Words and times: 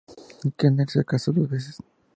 Kenner 0.57 0.89
se 0.89 1.05
casó 1.05 1.31
dos 1.31 1.47
veces. 1.47 1.77